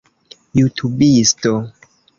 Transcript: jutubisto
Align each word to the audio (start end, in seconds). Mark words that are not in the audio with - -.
jutubisto 0.57 1.53